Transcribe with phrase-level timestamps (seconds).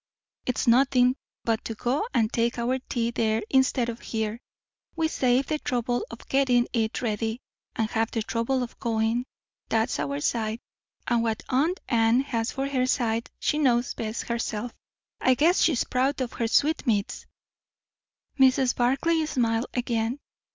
[0.47, 4.41] "It's nothin' but to go and take our tea there instead of here.
[4.95, 7.39] We save the trouble of gettin' it ready,
[7.75, 9.27] and have the trouble of going;
[9.69, 10.59] that's our side;
[11.07, 14.73] and what aunt Anne has for her side she knows best herself.
[15.21, 17.27] I guess she's proud of her sweetmeats."
[18.39, 18.75] Mrs.
[18.75, 20.17] Barclay smiled again.